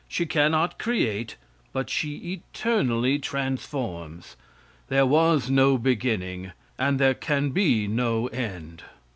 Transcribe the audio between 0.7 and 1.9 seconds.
create, but